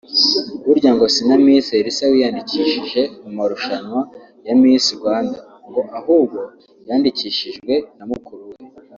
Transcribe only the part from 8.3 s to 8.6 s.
we